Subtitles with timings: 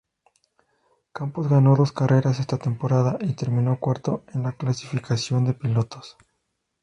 [1.11, 6.17] Campos ganó dos carreras esta temporada y terminó cuarto en la clasificación de pilotos.